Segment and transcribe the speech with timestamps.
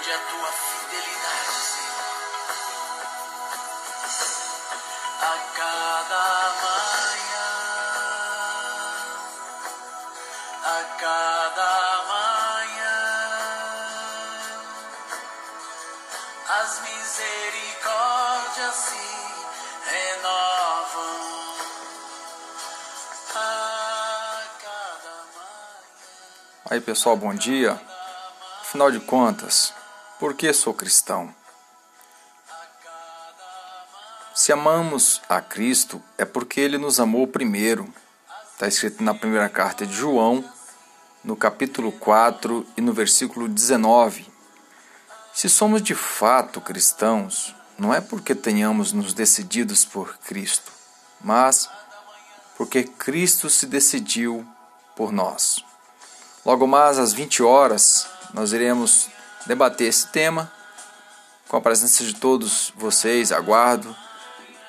[0.00, 2.10] grande a tua fidelidade, Senhor.
[5.20, 6.24] A cada
[6.62, 7.50] manhã,
[10.64, 11.72] a cada
[12.08, 12.98] manhã,
[16.48, 19.06] as misericórdias se
[19.90, 21.20] renovam.
[23.34, 23.38] A
[24.62, 26.70] cada manhã.
[26.70, 27.78] Aí pessoal, bom dia.
[28.62, 29.74] Afinal de contas,
[30.20, 31.34] por que sou cristão?
[34.34, 37.90] Se amamos a Cristo, é porque Ele nos amou primeiro.
[38.52, 40.44] Está escrito na primeira carta de João,
[41.24, 44.30] no capítulo 4 e no versículo 19.
[45.32, 50.70] Se somos de fato cristãos, não é porque tenhamos nos decididos por Cristo,
[51.18, 51.70] mas
[52.58, 54.46] porque Cristo se decidiu
[54.94, 55.64] por nós.
[56.44, 59.08] Logo mais às 20 horas, nós iremos
[59.46, 60.50] debater esse tema
[61.48, 63.94] com a presença de todos vocês, aguardo.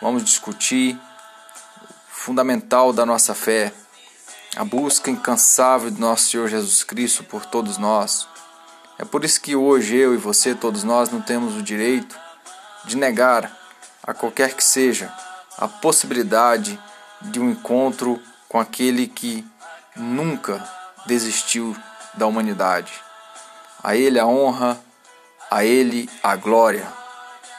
[0.02, 3.72] Vamos discutir o fundamental da nossa fé,
[4.55, 8.28] a busca incansável do nosso Senhor Jesus Cristo por todos nós.
[8.97, 12.19] É por isso que hoje eu e você, todos nós, não temos o direito
[12.85, 13.56] de negar
[14.03, 15.13] a qualquer que seja
[15.58, 16.80] a possibilidade
[17.22, 18.19] de um encontro
[18.50, 19.45] com aquele que
[19.95, 20.67] nunca
[21.06, 21.75] desistiu
[22.16, 22.91] da humanidade.
[23.83, 24.79] A Ele a honra,
[25.49, 26.87] a Ele a glória,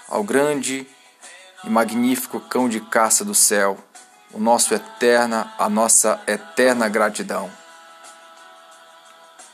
[0.09, 0.87] ao grande
[1.65, 3.77] e magnífico cão de caça do céu,
[4.33, 7.51] o nosso eterna, a nossa eterna gratidão.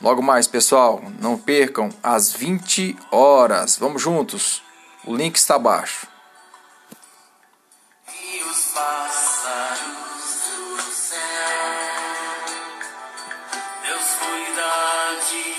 [0.01, 3.75] Logo mais, pessoal, não percam às 20 horas.
[3.77, 4.63] Vamos juntos.
[5.05, 6.07] O link está abaixo.
[13.83, 15.58] Deus cuida de